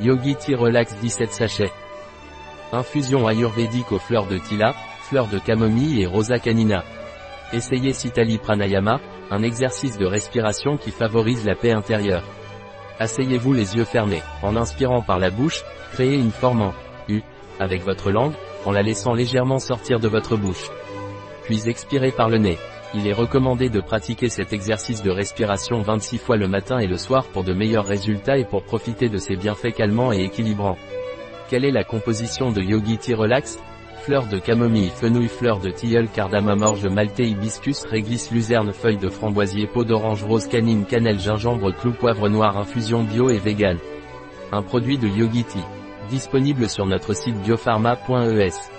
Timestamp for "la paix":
11.46-11.70